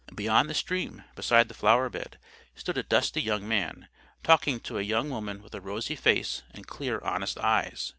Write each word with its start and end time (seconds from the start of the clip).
Beyond 0.15 0.49
the 0.49 0.55
stream, 0.55 1.03
beside 1.13 1.47
the 1.47 1.53
flower 1.53 1.87
bed, 1.87 2.17
stood 2.55 2.75
a 2.75 2.81
dusty 2.81 3.21
young 3.21 3.47
man, 3.47 3.87
talking 4.23 4.59
to 4.61 4.79
a 4.79 4.81
young 4.81 5.11
woman 5.11 5.43
with 5.43 5.53
a 5.53 5.61
rosy 5.61 5.95
face 5.95 6.41
and 6.55 6.65
clear 6.65 6.99
honest 7.03 7.37
eyes. 7.37 7.89